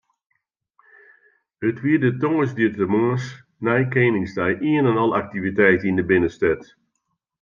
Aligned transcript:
It 1.67 1.77
wie 1.83 1.97
de 2.03 2.11
tongersdeitemoarns 2.21 3.23
nei 3.65 3.81
Keningsdei 3.93 4.53
ien 4.71 4.89
en 4.91 5.01
al 5.03 5.15
aktiviteit 5.21 5.81
yn 5.89 5.97
de 5.99 6.05
binnenstêd. 6.11 6.61